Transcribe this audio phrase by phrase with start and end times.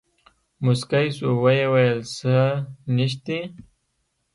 [0.63, 2.35] موسکى سو ويې ويل سه
[2.95, 3.39] نيشتې.